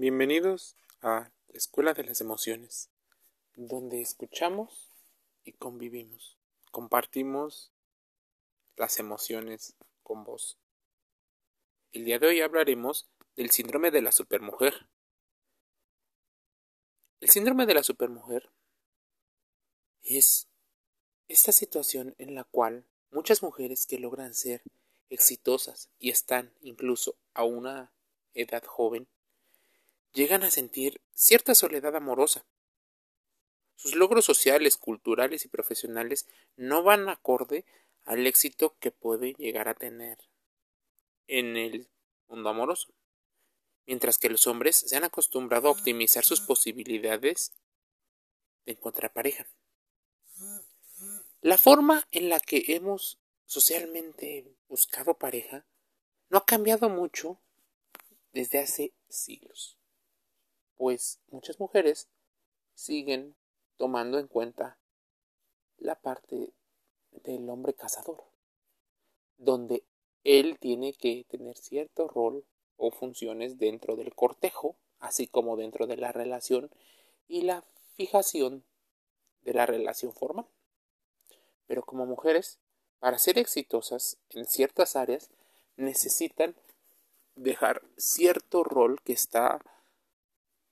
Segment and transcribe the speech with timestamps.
[0.00, 2.88] Bienvenidos a la Escuela de las Emociones,
[3.56, 4.94] donde escuchamos
[5.42, 6.38] y convivimos,
[6.70, 7.72] compartimos
[8.76, 9.74] las emociones
[10.04, 10.56] con vos.
[11.90, 14.88] El día de hoy hablaremos del síndrome de la supermujer.
[17.18, 18.52] El síndrome de la supermujer
[20.04, 20.46] es
[21.26, 24.62] esta situación en la cual muchas mujeres que logran ser
[25.10, 27.92] exitosas y están incluso a una
[28.32, 29.08] edad joven
[30.18, 32.44] llegan a sentir cierta soledad amorosa.
[33.76, 36.26] Sus logros sociales, culturales y profesionales
[36.56, 37.64] no van acorde
[38.04, 40.18] al éxito que puede llegar a tener
[41.28, 41.88] en el
[42.26, 42.92] mundo amoroso,
[43.86, 47.52] mientras que los hombres se han acostumbrado a optimizar sus posibilidades
[48.66, 49.46] de encontrar pareja.
[51.42, 55.64] La forma en la que hemos socialmente buscado pareja
[56.28, 57.38] no ha cambiado mucho
[58.32, 59.77] desde hace siglos
[60.78, 62.08] pues muchas mujeres
[62.72, 63.34] siguen
[63.76, 64.78] tomando en cuenta
[65.76, 66.54] la parte
[67.10, 68.24] del hombre cazador,
[69.36, 69.84] donde
[70.24, 72.44] él tiene que tener cierto rol
[72.76, 76.70] o funciones dentro del cortejo, así como dentro de la relación
[77.26, 77.64] y la
[77.96, 78.64] fijación
[79.42, 80.46] de la relación formal.
[81.66, 82.58] Pero como mujeres,
[83.00, 85.30] para ser exitosas en ciertas áreas,
[85.76, 86.54] necesitan
[87.34, 89.60] dejar cierto rol que está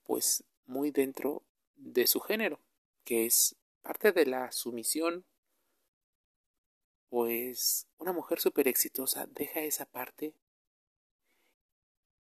[0.06, 1.42] pues muy dentro
[1.76, 2.60] de su género,
[3.04, 5.24] que es parte de la sumisión,
[7.08, 10.34] pues una mujer súper exitosa deja esa parte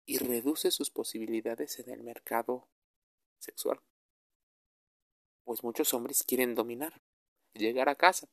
[0.05, 2.67] y reduce sus posibilidades en el mercado
[3.39, 3.79] sexual.
[5.43, 7.01] Pues muchos hombres quieren dominar,
[7.53, 8.27] llegar a casa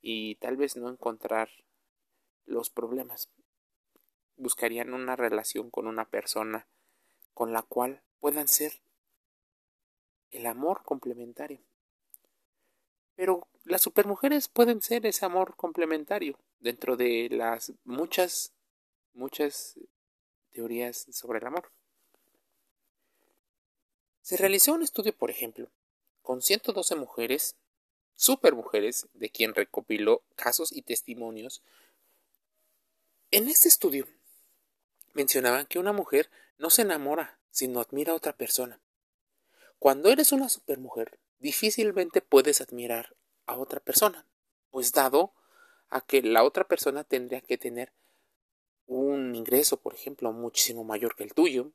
[0.00, 1.50] y tal vez no encontrar
[2.46, 3.30] los problemas.
[4.36, 6.66] Buscarían una relación con una persona
[7.40, 8.82] con la cual puedan ser
[10.30, 11.58] el amor complementario.
[13.16, 18.52] Pero las supermujeres pueden ser ese amor complementario dentro de las muchas,
[19.14, 19.80] muchas
[20.50, 21.72] teorías sobre el amor.
[24.20, 25.70] Se realizó un estudio, por ejemplo,
[26.20, 27.56] con 112 mujeres,
[28.16, 31.62] supermujeres, de quien recopiló casos y testimonios.
[33.30, 34.06] En este estudio
[35.14, 36.28] mencionaban que una mujer
[36.60, 38.80] no se enamora sino admira a otra persona.
[39.78, 43.16] Cuando eres una supermujer, difícilmente puedes admirar
[43.46, 44.26] a otra persona,
[44.70, 45.32] pues dado
[45.88, 47.92] a que la otra persona tendría que tener
[48.86, 51.72] un ingreso, por ejemplo, muchísimo mayor que el tuyo,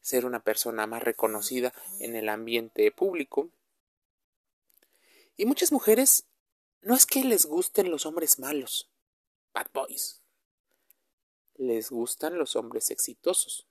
[0.00, 3.50] ser una persona más reconocida en el ambiente público.
[5.36, 6.26] Y muchas mujeres
[6.80, 8.90] no es que les gusten los hombres malos,
[9.54, 10.22] bad boys,
[11.54, 13.67] les gustan los hombres exitosos.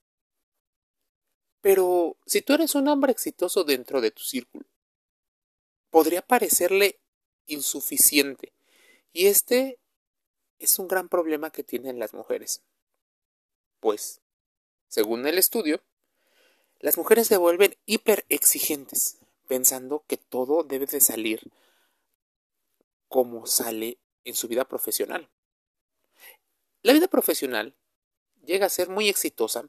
[1.62, 4.66] Pero si tú eres un hombre exitoso dentro de tu círculo,
[5.90, 7.00] podría parecerle
[7.47, 8.53] insuficiente.
[9.13, 9.79] Y este
[10.59, 12.62] es un gran problema que tienen las mujeres.
[13.79, 14.22] Pues,
[14.88, 15.81] según el estudio,
[16.79, 21.51] las mujeres se vuelven hiper exigentes, pensando que todo debe de salir
[23.07, 25.29] como sale en su vida profesional.
[26.84, 27.75] La vida profesional
[28.45, 29.68] llega a ser muy exitosa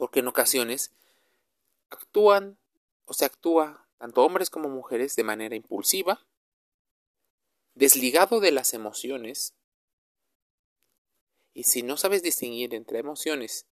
[0.00, 0.92] porque en ocasiones
[1.90, 2.58] actúan
[3.04, 6.26] o se actúa tanto hombres como mujeres de manera impulsiva,
[7.74, 9.52] desligado de las emociones,
[11.52, 13.66] y si no sabes distinguir entre emociones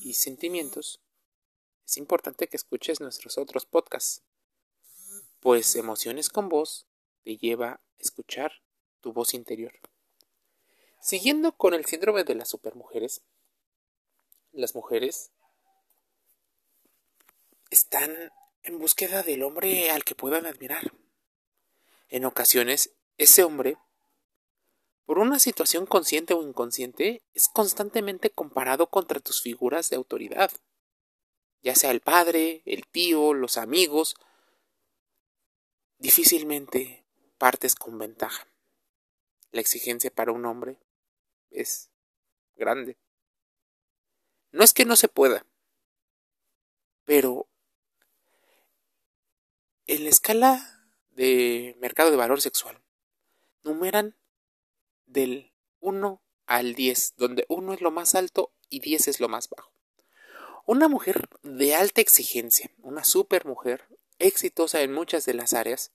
[0.00, 1.02] y sentimientos,
[1.84, 4.22] es importante que escuches nuestros otros podcasts,
[5.40, 6.86] pues emociones con voz
[7.24, 8.52] te lleva a escuchar
[9.02, 9.74] tu voz interior.
[10.98, 13.22] Siguiendo con el síndrome de las supermujeres,
[14.52, 15.30] las mujeres
[17.70, 18.32] están
[18.62, 20.92] en búsqueda del hombre al que puedan admirar.
[22.08, 23.78] En ocasiones, ese hombre,
[25.06, 30.50] por una situación consciente o inconsciente, es constantemente comparado contra tus figuras de autoridad,
[31.62, 34.16] ya sea el padre, el tío, los amigos.
[35.98, 37.04] Difícilmente
[37.38, 38.48] partes con ventaja.
[39.52, 40.78] La exigencia para un hombre
[41.50, 41.90] es
[42.56, 42.96] grande.
[44.52, 45.46] No es que no se pueda,
[47.04, 47.48] pero
[49.86, 52.82] en la escala de mercado de valor sexual,
[53.62, 54.16] numeran
[55.06, 59.48] del 1 al 10, donde 1 es lo más alto y 10 es lo más
[59.48, 59.72] bajo.
[60.66, 63.88] Una mujer de alta exigencia, una super mujer,
[64.18, 65.92] exitosa en muchas de las áreas,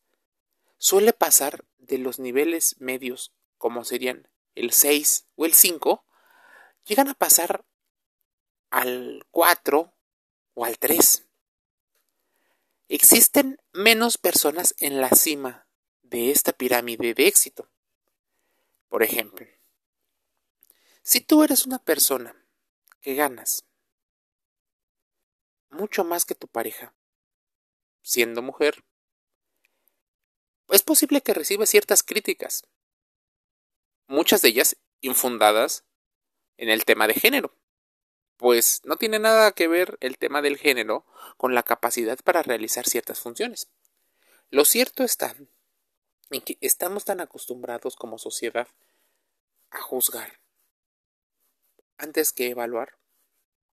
[0.78, 6.06] suele pasar de los niveles medios, como serían el 6 o el 5,
[6.86, 7.66] llegan a pasar
[8.70, 9.94] al 4
[10.54, 11.26] o al 3.
[12.90, 15.68] Existen menos personas en la cima
[16.04, 17.70] de esta pirámide de éxito.
[18.88, 19.46] Por ejemplo,
[21.04, 22.36] si tú eres una persona
[23.02, 23.66] que ganas
[25.70, 26.94] mucho más que tu pareja,
[28.02, 28.86] siendo mujer,
[30.70, 32.68] es posible que recibas ciertas críticas,
[34.08, 35.86] muchas de ellas infundadas
[36.58, 37.54] en el tema de género,
[38.38, 41.06] pues no tiene nada que ver el tema del género
[41.38, 43.68] con la capacidad para realizar ciertas funciones.
[44.50, 45.36] Lo cierto está
[46.30, 48.68] en que estamos tan acostumbrados como sociedad
[49.72, 50.40] a juzgar
[51.98, 52.98] antes que evaluar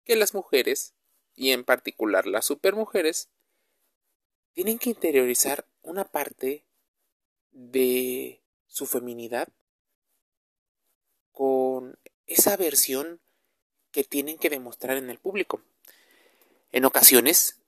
[0.05, 0.95] que las mujeres,
[1.35, 3.29] y en particular las supermujeres,
[4.53, 6.65] tienen que interiorizar una parte
[7.51, 9.49] de su feminidad
[11.33, 13.21] con esa versión
[13.95, 15.63] que tienen que demostrar en el público.
[16.73, 17.61] En ocasiones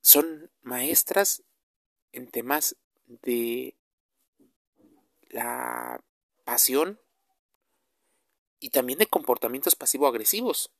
[0.00, 1.42] son maestras
[2.12, 2.76] en temas
[3.06, 3.76] de
[5.28, 6.02] la
[6.44, 6.98] pasión
[8.58, 10.72] y también de comportamientos pasivo-agresivos.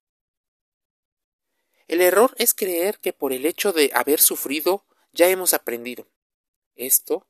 [1.86, 6.08] El error es creer que por el hecho de haber sufrido ya hemos aprendido.
[6.74, 7.26] Esto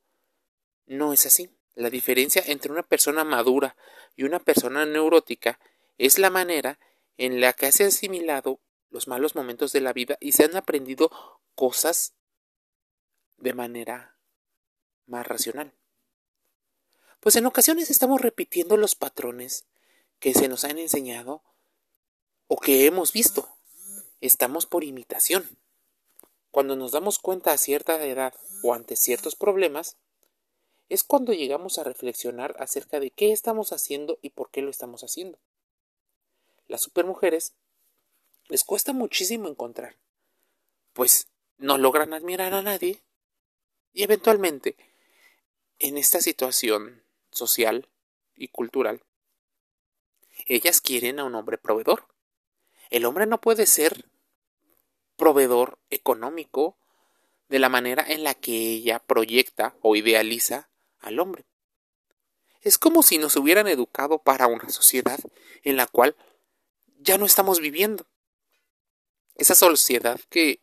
[0.87, 1.51] no es así.
[1.75, 3.77] La diferencia entre una persona madura
[4.15, 5.59] y una persona neurótica
[5.97, 6.79] es la manera
[7.19, 8.61] en la que se han asimilado
[8.91, 11.11] los malos momentos de la vida y se han aprendido
[11.55, 12.15] cosas
[13.37, 14.17] de manera
[15.07, 15.75] más racional.
[17.21, 19.67] Pues en ocasiones estamos repitiendo los patrones
[20.21, 21.43] que se nos han enseñado
[22.47, 23.49] o que hemos visto.
[24.21, 25.59] Estamos por imitación.
[26.51, 29.97] Cuando nos damos cuenta a cierta edad o ante ciertos problemas,
[30.89, 35.05] es cuando llegamos a reflexionar acerca de qué estamos haciendo y por qué lo estamos
[35.05, 35.39] haciendo.
[36.69, 37.55] Las supermujeres
[38.49, 39.97] les cuesta muchísimo encontrar,
[40.93, 43.03] pues no logran admirar a nadie
[43.93, 44.77] y eventualmente
[45.79, 47.89] en esta situación social
[48.37, 49.03] y cultural
[50.47, 52.07] ellas quieren a un hombre proveedor.
[52.91, 54.07] El hombre no puede ser
[55.17, 56.79] proveedor económico
[57.49, 61.45] de la manera en la que ella proyecta o idealiza al hombre.
[62.61, 65.19] Es como si nos hubieran educado para una sociedad
[65.63, 66.17] en la cual
[66.99, 68.07] ya no estamos viviendo.
[69.37, 70.61] Esa sociedad que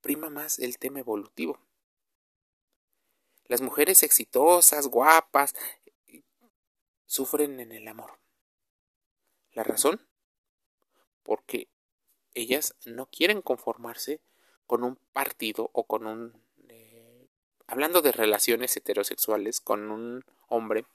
[0.00, 1.60] prima más el tema evolutivo.
[3.46, 5.54] Las mujeres exitosas, guapas,
[7.06, 8.18] sufren en el amor.
[9.52, 10.06] ¿La razón?
[11.22, 11.68] Porque
[12.34, 14.20] ellas no quieren conformarse
[14.66, 16.42] con un partido o con un...
[16.68, 17.28] Eh,
[17.66, 20.86] hablando de relaciones heterosexuales con un hombre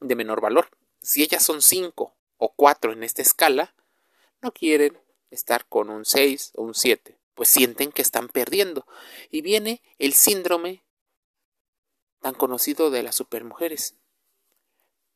[0.00, 0.70] de menor valor.
[1.00, 3.74] Si ellas son cinco o cuatro en esta escala,
[4.40, 4.98] no quieren
[5.30, 8.86] estar con un seis o un siete, pues sienten que están perdiendo.
[9.30, 10.82] Y viene el síndrome
[12.20, 13.94] tan conocido de las supermujeres,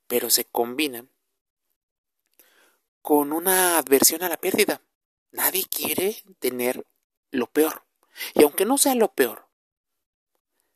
[0.06, 1.10] pero se combinan
[3.00, 4.82] con una adversión a la pérdida.
[5.30, 6.86] Nadie quiere tener
[7.30, 7.86] lo peor.
[8.34, 9.48] Y aunque no sea lo peor,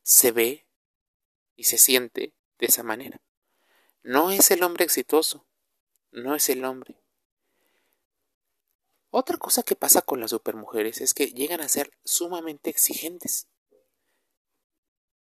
[0.02, 0.66] se ve
[1.56, 3.20] y se siente de esa manera.
[4.02, 5.47] No es el hombre exitoso,
[6.10, 7.00] no es el hombre.
[9.10, 13.48] Otra cosa que pasa con las supermujeres es que llegan a ser sumamente exigentes.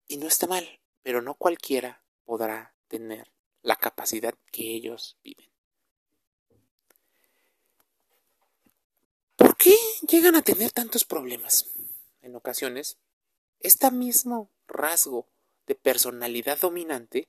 [0.07, 5.51] Y no está mal, pero no cualquiera podrá tener la capacidad que ellos viven.
[9.37, 9.77] ¿Por qué
[10.09, 11.71] llegan a tener tantos problemas?
[12.23, 12.99] En ocasiones,
[13.61, 15.29] este mismo rasgo
[15.67, 17.29] de personalidad dominante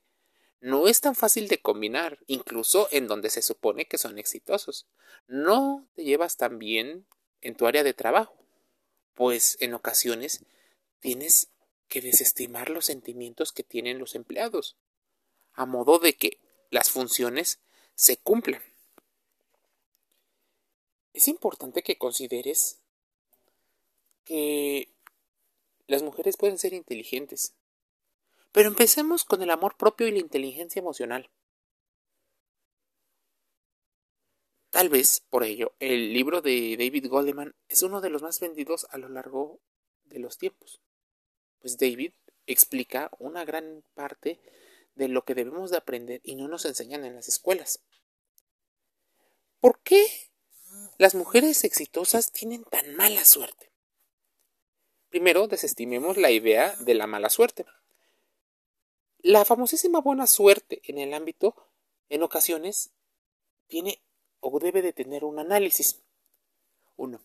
[0.66, 4.88] no es tan fácil de combinar, incluso en donde se supone que son exitosos.
[5.28, 7.06] No te llevas tan bien
[7.42, 8.36] en tu área de trabajo,
[9.14, 10.44] pues en ocasiones
[11.02, 11.50] tienes
[11.88, 14.76] que desestimar los sentimientos que tienen los empleados,
[15.54, 16.40] a modo de que
[16.72, 17.60] las funciones
[17.94, 18.64] se cumplan.
[21.14, 22.80] Es importante que consideres
[24.24, 24.90] que
[25.86, 27.54] las mujeres pueden ser inteligentes,
[28.56, 31.30] pero empecemos con el amor propio y la inteligencia emocional.
[34.70, 38.88] Tal vez por ello el libro de David Goleman es uno de los más vendidos
[38.92, 39.60] a lo largo
[40.06, 40.80] de los tiempos,
[41.60, 42.14] pues David
[42.46, 44.40] explica una gran parte
[44.96, 47.84] de lo que debemos de aprender y no nos enseñan en las escuelas.
[49.60, 50.02] ¿Por qué
[50.98, 53.74] las mujeres exitosas tienen tan mala suerte?
[55.10, 57.66] Primero, desestimemos la idea de la mala suerte.
[59.27, 61.55] La famosísima buena suerte en el ámbito,
[62.10, 62.91] en ocasiones,
[63.65, 64.00] tiene
[64.39, 66.03] o debe de tener un análisis.
[66.96, 67.20] 1.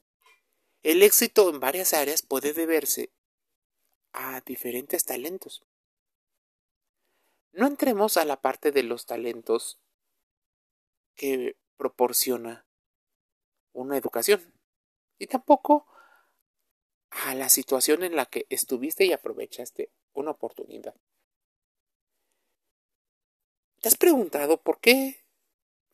[0.83, 3.13] El éxito en varias áreas puede deberse
[4.15, 5.63] a diferentes talentos.
[7.53, 9.79] No entremos a la parte de los talentos
[11.15, 12.67] que proporciona
[13.75, 14.55] una educación
[15.19, 15.87] y tampoco
[17.11, 20.95] a la situación en la que estuviste y aprovechaste una oportunidad.
[23.81, 25.21] ¿Te has preguntado por qué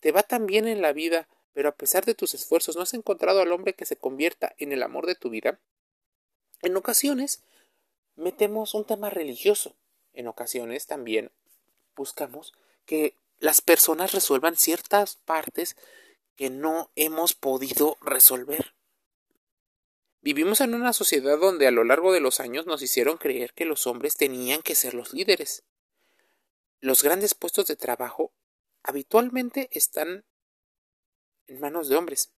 [0.01, 2.95] te va tan bien en la vida, pero a pesar de tus esfuerzos no has
[2.95, 5.61] encontrado al hombre que se convierta en el amor de tu vida?
[6.63, 7.43] En ocasiones
[8.17, 9.77] metemos un tema religioso.
[10.15, 11.31] En ocasiones también
[11.95, 12.53] buscamos
[12.87, 15.77] que las personas resuelvan ciertas partes
[16.35, 18.75] que no hemos podido resolver.
[20.23, 23.65] Vivimos en una sociedad donde a lo largo de los años nos hicieron creer que
[23.65, 25.63] los hombres tenían que ser los líderes.
[26.81, 28.33] Los grandes puestos de trabajo
[28.83, 30.25] habitualmente están
[31.47, 32.33] en manos de hombres.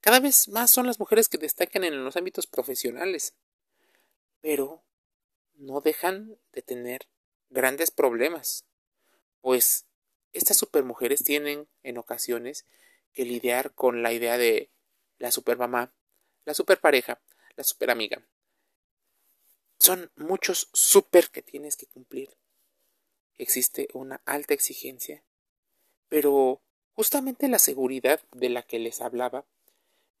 [0.00, 3.34] Cada vez más son las mujeres que destacan en los ámbitos profesionales,
[4.40, 4.82] pero
[5.54, 7.08] no dejan de tener
[7.50, 8.64] grandes problemas,
[9.40, 9.86] pues
[10.32, 12.66] estas supermujeres tienen en ocasiones
[13.12, 14.70] que lidiar con la idea de
[15.18, 15.92] la supermamá,
[16.44, 17.20] la superpareja,
[17.56, 18.24] la super amiga.
[19.78, 22.30] Son muchos super que tienes que cumplir.
[23.40, 25.24] Existe una alta exigencia,
[26.10, 26.60] pero
[26.92, 29.46] justamente la seguridad de la que les hablaba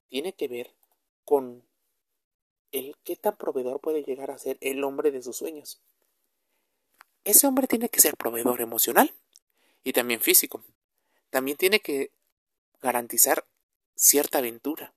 [0.08, 0.72] tiene que ver
[1.26, 1.62] con
[2.72, 5.82] el qué tan proveedor puede llegar a ser el hombre de sus sueños.
[7.24, 9.12] Ese hombre tiene que ser proveedor emocional
[9.84, 10.64] y también físico.
[11.28, 12.12] También tiene que
[12.80, 13.44] garantizar
[13.96, 14.94] cierta aventura.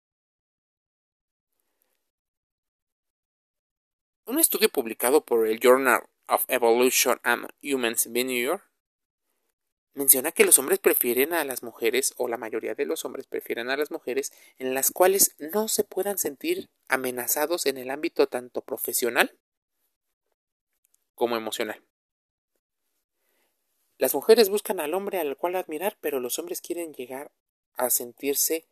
[4.23, 8.61] Un estudio publicado por el Journal of Evolution and Human Behavior
[9.93, 13.69] menciona que los hombres prefieren a las mujeres, o la mayoría de los hombres prefieren
[13.69, 18.61] a las mujeres, en las cuales no se puedan sentir amenazados en el ámbito tanto
[18.61, 19.37] profesional
[21.15, 21.83] como emocional.
[23.99, 27.31] Las mujeres buscan al hombre al cual admirar, pero los hombres quieren llegar
[27.75, 28.65] a sentirse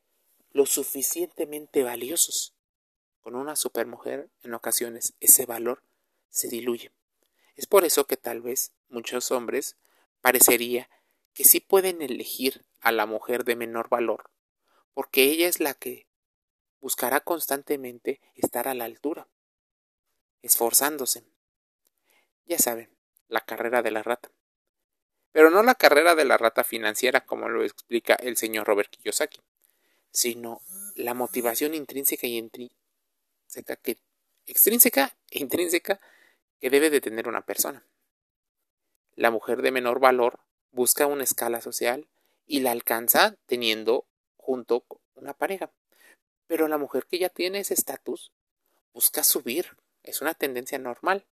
[0.51, 2.55] lo suficientemente valiosos
[3.21, 5.83] con una supermujer, en ocasiones ese valor
[6.29, 6.91] se diluye.
[7.55, 9.77] Es por eso que tal vez muchos hombres
[10.21, 10.89] parecería
[11.33, 14.29] que sí pueden elegir a la mujer de menor valor,
[14.93, 16.07] porque ella es la que
[16.79, 19.27] buscará constantemente estar a la altura,
[20.41, 21.23] esforzándose.
[22.45, 22.89] Ya saben,
[23.27, 24.31] la carrera de la rata.
[25.31, 29.39] Pero no la carrera de la rata financiera como lo explica el señor Robert Kiyosaki,
[30.11, 30.61] sino
[30.95, 32.49] la motivación intrínseca y
[33.81, 33.97] que,
[34.45, 36.01] extrínseca e intrínseca
[36.61, 37.85] que debe de tener una persona.
[39.15, 40.39] La mujer de menor valor
[40.69, 42.07] busca una escala social
[42.45, 45.73] y la alcanza teniendo junto una pareja.
[46.45, 48.31] Pero la mujer que ya tiene ese estatus
[48.93, 49.75] busca subir.
[50.03, 51.25] Es una tendencia normal.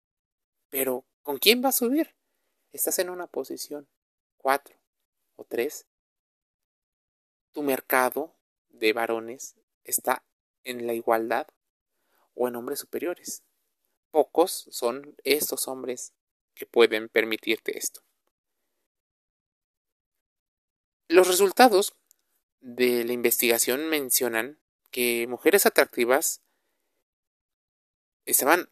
[0.69, 2.15] Pero ¿con quién va a subir?
[2.71, 3.87] Estás en una posición
[4.37, 4.77] cuatro
[5.35, 5.85] o tres.
[7.51, 8.35] Tu mercado
[8.69, 10.23] de varones está
[10.63, 11.47] en la igualdad
[12.33, 13.43] o en hombres superiores.
[14.11, 16.13] Pocos son estos hombres
[16.55, 18.01] que pueden permitirte esto.
[21.07, 21.93] Los resultados
[22.61, 24.59] de la investigación mencionan
[24.91, 26.41] que mujeres atractivas
[28.25, 28.69] estaban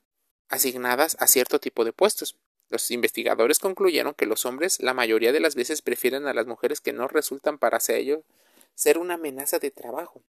[0.49, 2.37] asignadas a cierto tipo de puestos.
[2.69, 6.81] Los investigadores concluyeron que los hombres la mayoría de las veces prefieren a las mujeres
[6.81, 8.23] que no resultan para ello
[8.75, 10.21] ser una amenaza de trabajo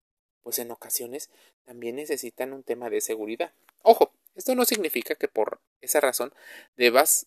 [0.46, 1.28] pues en ocasiones
[1.64, 3.50] también necesitan un tema de seguridad.
[3.82, 6.32] Ojo, esto no significa que por esa razón
[6.76, 7.26] debas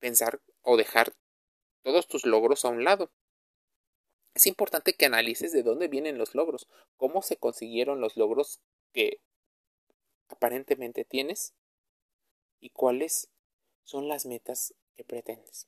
[0.00, 1.14] pensar o dejar
[1.82, 3.10] todos tus logros a un lado.
[4.34, 8.60] Es importante que analices de dónde vienen los logros, cómo se consiguieron los logros
[8.92, 9.20] que
[10.28, 11.54] aparentemente tienes
[12.60, 13.28] y cuáles
[13.84, 15.66] son las metas que pretendes.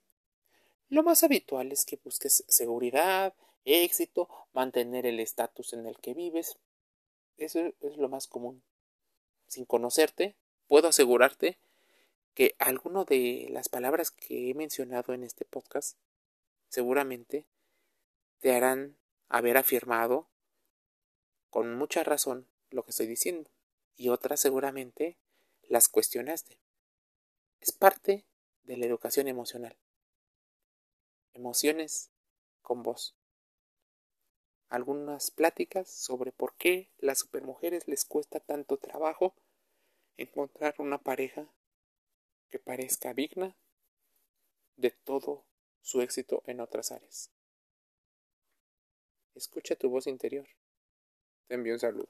[0.88, 6.58] Lo más habitual es que busques seguridad, éxito, mantener el estatus en el que vives,
[7.36, 8.62] eso es lo más común.
[9.46, 10.36] Sin conocerte,
[10.70, 11.58] puedo asegurarte
[12.32, 15.98] que alguno de las palabras que he mencionado en este podcast
[16.68, 17.44] seguramente
[18.38, 18.96] te harán
[19.28, 20.28] haber afirmado
[21.50, 23.50] con mucha razón lo que estoy diciendo
[23.96, 25.18] y otras seguramente
[25.64, 26.60] las cuestionaste.
[27.58, 28.24] Es parte
[28.62, 29.76] de la educación emocional.
[31.34, 32.12] Emociones
[32.62, 33.16] con voz
[34.68, 39.34] algunas pláticas sobre por qué las supermujeres les cuesta tanto trabajo
[40.22, 41.48] encontrar una pareja
[42.50, 43.56] que parezca digna
[44.76, 45.46] de todo
[45.80, 47.30] su éxito en otras áreas.
[49.34, 50.46] Escucha tu voz interior.
[51.46, 52.08] Te envío un saludo.